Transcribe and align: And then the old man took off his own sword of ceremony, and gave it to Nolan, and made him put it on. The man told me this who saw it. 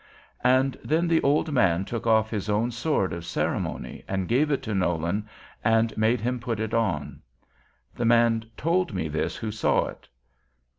And 0.43 0.79
then 0.83 1.07
the 1.07 1.21
old 1.21 1.51
man 1.51 1.85
took 1.85 2.07
off 2.07 2.31
his 2.31 2.49
own 2.49 2.71
sword 2.71 3.13
of 3.13 3.23
ceremony, 3.23 4.03
and 4.07 4.27
gave 4.27 4.49
it 4.49 4.63
to 4.63 4.73
Nolan, 4.73 5.29
and 5.63 5.95
made 5.95 6.19
him 6.19 6.39
put 6.39 6.59
it 6.59 6.73
on. 6.73 7.21
The 7.93 8.05
man 8.05 8.45
told 8.57 8.95
me 8.95 9.07
this 9.09 9.35
who 9.35 9.51
saw 9.51 9.85
it. 9.89 10.09